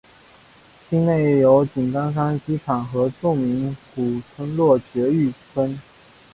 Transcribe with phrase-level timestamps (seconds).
[0.89, 5.79] 境内有井冈山机场和著名古村落爵誉村。